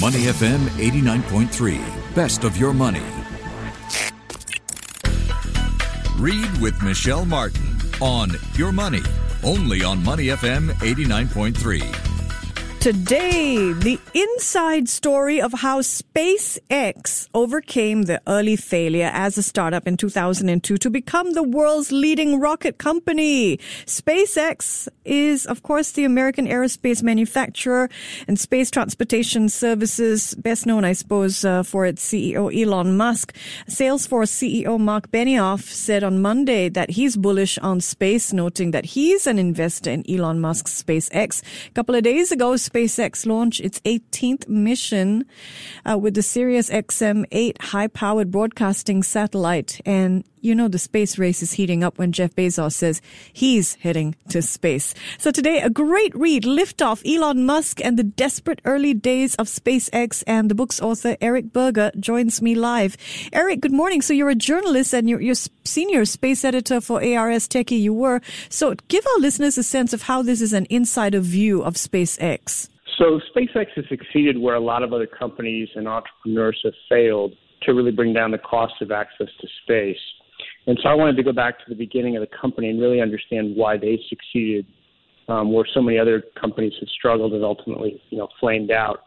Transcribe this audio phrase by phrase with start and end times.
[0.00, 2.14] Money FM 89.3.
[2.14, 3.02] Best of your money.
[6.16, 9.02] Read with Michelle Martin on Your Money,
[9.42, 12.09] only on Money FM 89.3.
[12.80, 19.98] Today, the inside story of how SpaceX overcame the early failure as a startup in
[19.98, 23.58] 2002 to become the world's leading rocket company.
[23.84, 27.90] SpaceX is, of course, the American aerospace manufacturer
[28.26, 33.36] and space transportation services, best known, I suppose, uh, for its CEO Elon Musk.
[33.68, 39.26] Salesforce CEO Marc Benioff said on Monday that he's bullish on space, noting that he's
[39.26, 41.42] an investor in Elon Musk's SpaceX.
[41.66, 45.24] A couple of days ago, SpaceX launched its 18th mission
[45.88, 49.80] uh, with the Sirius XM 8 high powered broadcasting satellite.
[49.84, 53.00] And you know the space race is heating up when Jeff Bezos says
[53.32, 54.94] he's heading to space.
[55.18, 60.24] So today, a great read, Liftoff, Elon Musk and the desperate early days of SpaceX
[60.26, 62.96] and the book's author Eric Berger joins me live.
[63.32, 64.02] Eric, good morning.
[64.02, 65.34] So you're a journalist and you're, you're
[65.64, 67.74] senior space editor for Ars Technica.
[67.74, 68.20] You were.
[68.48, 72.68] So give our listeners a sense of how this is an insider view of SpaceX.
[72.98, 77.74] So SpaceX has succeeded where a lot of other companies and entrepreneurs have failed to
[77.74, 79.98] really bring down the cost of access to space.
[80.66, 83.00] And so I wanted to go back to the beginning of the company and really
[83.00, 84.66] understand why they succeeded,
[85.28, 89.00] um, where so many other companies have struggled and ultimately, you know, flamed out.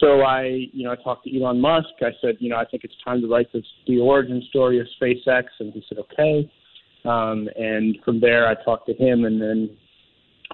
[0.00, 1.88] So I, you know, I talked to Elon Musk.
[2.02, 4.86] I said, you know, I think it's time to write this, the origin story of
[5.00, 6.50] SpaceX, and he said, okay.
[7.04, 9.76] Um, and from there, I talked to him, and then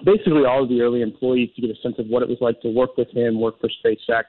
[0.05, 2.61] basically all of the early employees to get a sense of what it was like
[2.61, 4.25] to work with him, work for SpaceX,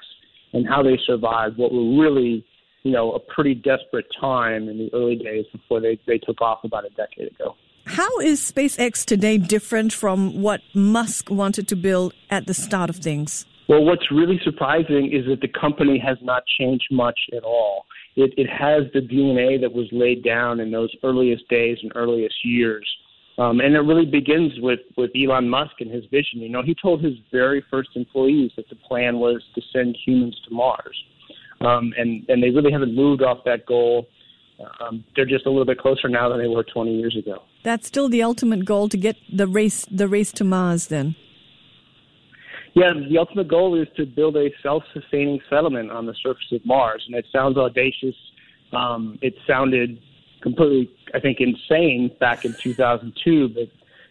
[0.53, 2.45] and how they survived what were really
[2.85, 6.63] you know, a pretty desperate time in the early days before they, they took off
[6.65, 7.57] about a decade ago.
[7.87, 12.97] How is SpaceX today different from what Musk wanted to build at the start of
[12.97, 13.47] things?
[13.69, 17.87] Well, what's really surprising is that the company has not changed much at all.
[18.17, 22.45] It, it has the DNA that was laid down in those earliest days and earliest
[22.45, 22.87] years.
[23.39, 26.41] Um, and it really begins with, with Elon Musk and his vision.
[26.41, 30.39] You know, he told his very first employees that the plan was to send humans
[30.47, 30.97] to Mars
[31.65, 34.07] um, and and they really haven't moved off that goal.
[34.81, 37.43] Um, they're just a little bit closer now than they were 20 years ago.
[37.65, 40.89] That's still the ultimate goal to get the race the race to Mars.
[40.89, 41.17] Then.
[42.75, 47.05] Yeah, the ultimate goal is to build a self-sustaining settlement on the surface of Mars,
[47.07, 48.17] and it sounds audacious.
[48.73, 50.03] Um, it sounded
[50.43, 53.69] completely, I think, insane back in 2002, but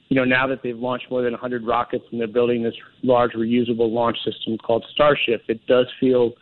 [0.08, 3.32] you know, now that they've launched more than 100 rockets and they're building this large
[3.32, 6.34] reusable launch system called Starship, it does feel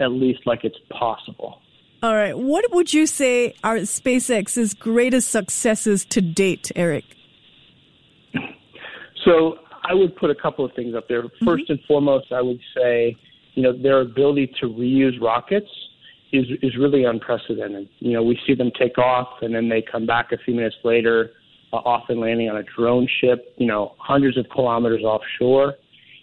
[0.00, 1.60] at least like it's possible.
[2.02, 2.36] All right.
[2.36, 7.04] What would you say are SpaceX's greatest successes to date, Eric?
[9.24, 11.22] So I would put a couple of things up there.
[11.22, 11.72] 1st mm-hmm.
[11.72, 13.16] and foremost, I would say,
[13.54, 15.68] you know, their ability to reuse rockets
[16.32, 17.88] is is really unprecedented.
[17.98, 20.76] You know, we see them take off and then they come back a few minutes
[20.84, 21.30] later,
[21.72, 25.74] uh, often landing on a drone ship, you know, hundreds of kilometers offshore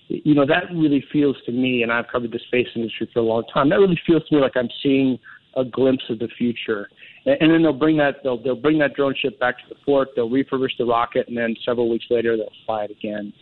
[0.07, 3.23] you know, that really feels to me, and I've covered the space industry for a
[3.23, 3.69] long time.
[3.69, 5.17] That really feels to me like I'm seeing
[5.55, 6.87] a glimpse of the future.
[7.25, 9.75] And, and then they'll bring that they'll they'll bring that drone ship back to the
[9.85, 10.09] port.
[10.15, 13.33] They'll refurbish the rocket, and then several weeks later they'll fly it again.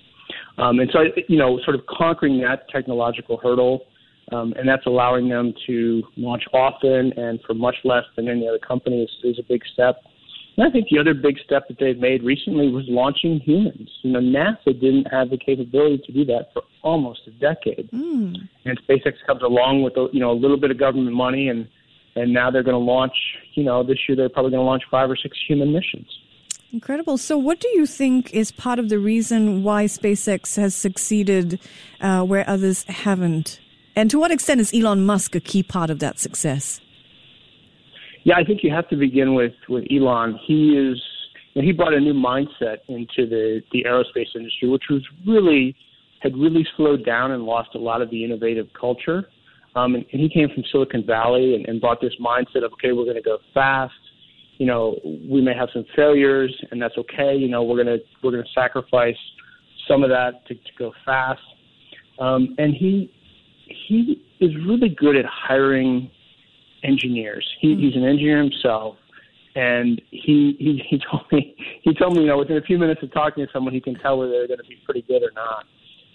[0.57, 3.85] Um, and so, you know, sort of conquering that technological hurdle,
[4.31, 8.59] um, and that's allowing them to launch often and for much less than any other
[8.59, 9.97] company is, is a big step.
[10.55, 13.89] And I think the other big step that they've made recently was launching humans.
[14.03, 18.35] You know, NASA didn't have the capability to do that for almost a decade, mm.
[18.65, 21.67] and SpaceX comes along with a, you know a little bit of government money, and
[22.15, 23.15] and now they're going to launch.
[23.55, 26.07] You know, this year they're probably going to launch five or six human missions.
[26.71, 27.17] Incredible.
[27.17, 31.59] So, what do you think is part of the reason why SpaceX has succeeded
[32.01, 33.59] uh, where others haven't?
[33.95, 36.81] And to what extent is Elon Musk a key part of that success?
[38.23, 40.39] Yeah, I think you have to begin with with Elon.
[40.45, 41.01] He is
[41.55, 45.75] and he brought a new mindset into the the aerospace industry, which was really
[46.21, 49.25] had really slowed down and lost a lot of the innovative culture.
[49.75, 52.93] Um, and, and he came from Silicon Valley and, and brought this mindset of okay,
[52.93, 53.93] we're going to go fast.
[54.57, 57.35] You know, we may have some failures, and that's okay.
[57.35, 59.17] You know, we're gonna we're gonna sacrifice
[59.87, 61.41] some of that to, to go fast.
[62.19, 63.11] Um, and he
[63.65, 66.09] he is really good at hiring
[66.83, 67.47] engineers.
[67.59, 67.81] He, mm-hmm.
[67.81, 68.97] He's an engineer himself,
[69.55, 73.01] and he, he he told me he told me you know within a few minutes
[73.03, 75.31] of talking to someone he can tell whether they're going to be pretty good or
[75.35, 75.65] not.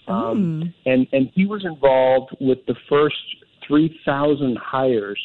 [0.09, 0.75] Um, mm.
[0.87, 3.17] And and he was involved with the first
[3.67, 5.21] three thousand hires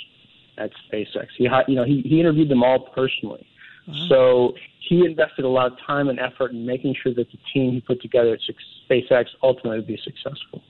[0.58, 1.28] at SpaceX.
[1.38, 3.48] He you know he he interviewed them all personally.
[3.88, 4.06] Wow.
[4.08, 7.74] So he invested a lot of time and effort in making sure that the team
[7.74, 8.40] he put together at
[8.90, 10.64] SpaceX ultimately would be successful.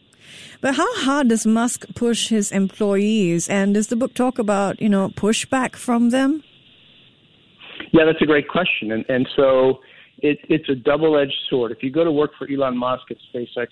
[0.62, 3.50] But how hard does Musk push his employees?
[3.50, 6.44] And does the book talk about, you know, pushback from them?
[7.92, 8.92] Yeah, that's a great question.
[8.92, 9.80] And, and so
[10.20, 11.72] it, it's a double edged sword.
[11.72, 13.68] If you go to work for Elon Musk at SpaceX,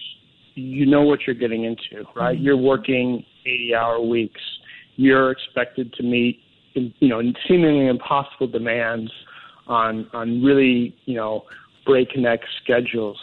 [0.55, 2.35] you know what you're getting into, right?
[2.35, 2.45] Mm-hmm.
[2.45, 4.41] You're working 80 hour weeks.
[4.97, 6.41] You're expected to meet,
[6.73, 9.11] you know, seemingly impossible demands
[9.67, 11.45] on, on really, you know,
[11.85, 13.17] breakneck schedules.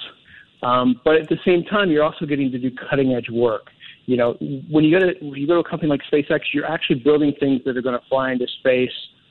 [0.62, 3.68] Um, but at the same time, you're also getting to do cutting edge work.
[4.06, 4.32] You know,
[4.70, 7.34] when you go to when you go to a company like SpaceX, you're actually building
[7.38, 8.90] things that are going to fly into space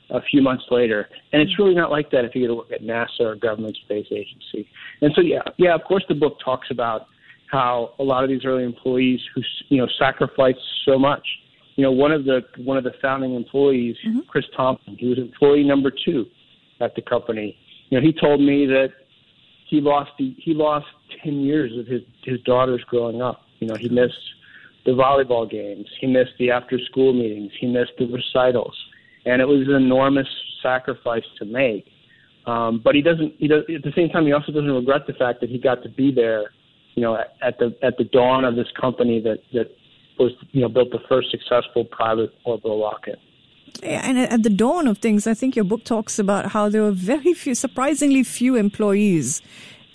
[0.09, 1.09] a few months later.
[1.33, 3.37] And it's really not like that if you go to work at NASA or a
[3.37, 4.69] government space agency.
[5.01, 7.07] And so, yeah, yeah, of course, the book talks about
[7.51, 11.25] how a lot of these early employees who you know sacrificed so much.
[11.75, 14.21] You know, one of the one of the founding employees, mm-hmm.
[14.27, 16.25] Chris Thompson, he was employee number two
[16.81, 17.57] at the company.
[17.89, 18.89] You know, he told me that
[19.67, 20.87] he lost the, he lost
[21.23, 23.41] ten years of his his daughters growing up.
[23.59, 24.13] You know, he missed
[24.85, 28.75] the volleyball games, he missed the after school meetings, he missed the recitals,
[29.25, 30.27] and it was an enormous
[30.63, 31.85] sacrifice to make.
[32.45, 33.33] Um, but he doesn't.
[33.37, 34.25] He does at the same time.
[34.25, 36.51] He also doesn't regret the fact that he got to be there.
[36.95, 39.69] You know, at, at the at the dawn of this company that that
[40.17, 43.19] was you know built the first successful private orbital rocket.
[43.83, 46.91] And at the dawn of things, I think your book talks about how there were
[46.91, 49.41] very few, surprisingly few employees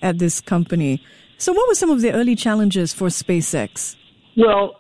[0.03, 1.03] at this company.
[1.39, 3.97] So, what were some of the early challenges for SpaceX?
[4.37, 4.77] Well,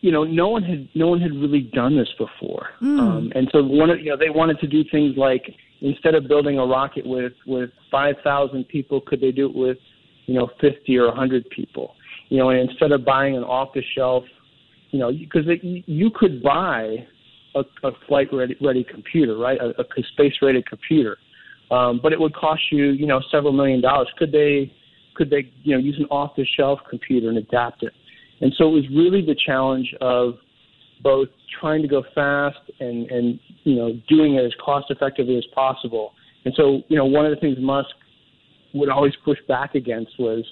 [0.00, 2.98] you know, no one had no one had really done this before, mm.
[3.00, 6.28] um, and so one of you know they wanted to do things like instead of
[6.28, 9.78] building a rocket with with five thousand people, could they do it with
[10.26, 11.94] you know fifty or a hundred people?
[12.28, 14.24] You know, and instead of buying an off the shelf,
[14.90, 17.06] you know, because you could buy
[17.56, 19.58] a, a flight ready, ready computer, right?
[19.60, 21.16] A, a space ready computer.
[21.70, 24.08] Um, but it would cost you, you know, several million dollars.
[24.18, 24.72] Could they,
[25.14, 27.92] could they, you know, use an off the shelf computer and adapt it?
[28.40, 30.34] And so it was really the challenge of
[31.02, 31.28] both
[31.60, 36.12] trying to go fast and, and you know, doing it as cost effectively as possible.
[36.44, 37.88] And so, you know, one of the things Musk
[38.74, 40.44] would always push back against was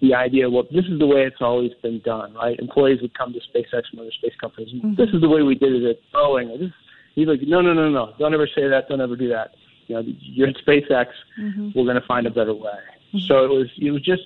[0.00, 2.58] the idea, well, this is the way it's always been done, right?
[2.58, 4.74] Employees would come to SpaceX and other space companies.
[4.74, 4.94] Mm-hmm.
[4.94, 6.58] This is the way we did it at Boeing.
[6.58, 6.70] This,
[7.14, 8.88] he's like, no, no, no, no, don't ever say that.
[8.88, 9.54] Don't ever do that.
[9.86, 11.06] You know, you're at SpaceX.
[11.40, 11.70] Mm-hmm.
[11.74, 12.78] We're going to find a better way.
[13.08, 13.18] Mm-hmm.
[13.28, 14.22] So it was, it was just,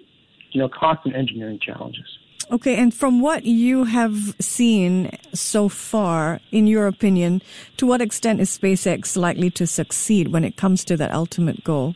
[0.52, 2.06] you know, constant engineering challenges.
[2.50, 7.40] Okay, and from what you have seen so far, in your opinion,
[7.76, 11.94] to what extent is SpaceX likely to succeed when it comes to that ultimate goal?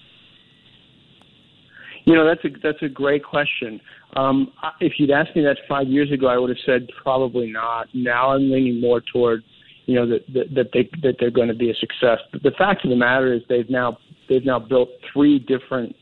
[2.07, 3.81] You know, that's a that's a great question.
[4.15, 7.89] Um, if you'd asked me that five years ago, I would have said probably not.
[7.95, 9.43] Now I'm leaning more toward,
[9.87, 12.19] you know, that that, that they that they're going to be a success.
[12.33, 13.99] But the fact of the matter is, they've now
[14.29, 15.97] they've now built three different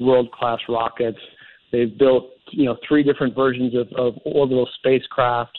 [0.00, 1.18] world class rockets.
[1.72, 5.58] They've built you know three different versions of, of orbital spacecraft.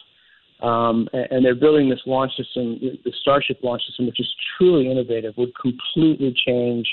[0.63, 4.89] Um, and, and they're building this launch system, the Starship launch system, which is truly
[4.89, 6.87] innovative, would completely change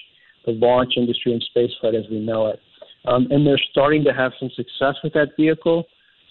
[0.45, 2.61] the launch industry and spaceflight as we know it
[3.05, 5.85] um, and they're starting to have some success with that vehicle.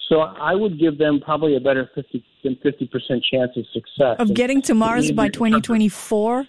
[0.08, 2.90] So I would give them probably a better 50 than 50%
[3.30, 4.16] chance of success.
[4.18, 6.46] Of getting to Mars by 2024?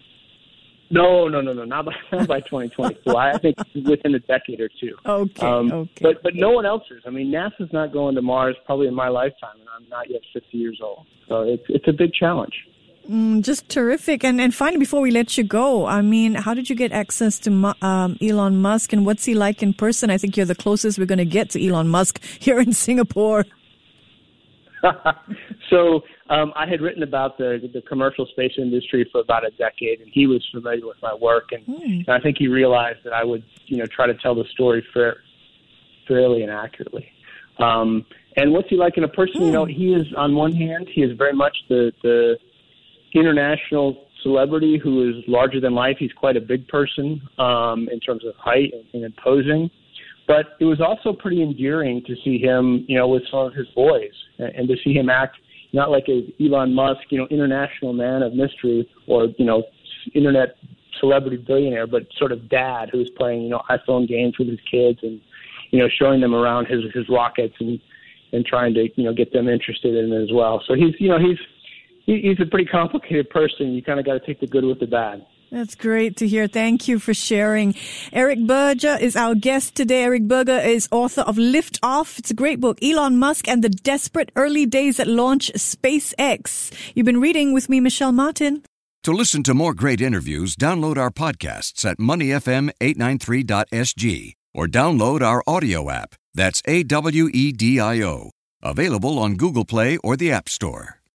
[0.89, 3.15] No, no, no, no, not by, not by 2024.
[3.15, 4.95] I think within a decade or two.
[5.05, 6.01] Okay, um, okay.
[6.01, 7.01] But but no one else is.
[7.05, 10.21] I mean, NASA's not going to Mars probably in my lifetime, and I'm not yet
[10.33, 11.07] 50 years old.
[11.27, 12.53] So it's it's a big challenge.
[13.09, 14.23] Mm, just terrific.
[14.23, 17.37] And and finally, before we let you go, I mean, how did you get access
[17.39, 20.09] to um, Elon Musk, and what's he like in person?
[20.09, 23.45] I think you're the closest we're going to get to Elon Musk here in Singapore.
[25.69, 29.99] so um, I had written about the the commercial space industry for about a decade,
[29.99, 32.07] and he was familiar with my work, and, mm.
[32.07, 34.85] and I think he realized that I would, you know, try to tell the story
[34.93, 35.17] fair,
[36.07, 37.09] fairly and accurately.
[37.59, 38.05] Um,
[38.35, 39.41] and what's he like in a person?
[39.41, 39.45] Mm.
[39.45, 42.37] You know, he is on one hand, he is very much the the
[43.13, 45.97] international celebrity who is larger than life.
[45.99, 49.69] He's quite a big person um, in terms of height and, imposing.
[50.27, 53.67] But it was also pretty endearing to see him, you know, with some of his
[53.75, 55.37] boys, and, and to see him act
[55.73, 59.63] not like a Elon Musk, you know, international man of mystery or you know,
[60.13, 60.55] internet
[60.99, 64.99] celebrity billionaire, but sort of dad who's playing, you know, iPhone games with his kids
[65.01, 65.19] and
[65.71, 67.79] you know, showing them around his his rockets and
[68.31, 70.61] and trying to you know get them interested in it as well.
[70.67, 71.37] So he's you know he's
[72.05, 73.73] he's a pretty complicated person.
[73.73, 75.25] You kind of got to take the good with the bad.
[75.51, 76.47] That's great to hear.
[76.47, 77.75] Thank you for sharing.
[78.11, 80.01] Eric Berger is our guest today.
[80.01, 82.17] Eric Berger is author of Lift Off.
[82.17, 82.79] It's a great book.
[82.81, 86.73] Elon Musk and the desperate early days at launch SpaceX.
[86.95, 88.63] You've been reading with me, Michelle Martin.
[89.03, 95.91] To listen to more great interviews, download our podcasts at moneyfm893.sg or download our audio
[95.91, 96.15] app.
[96.33, 98.31] That's A W E D I O.
[98.63, 101.02] Available on Google Play or the App Store.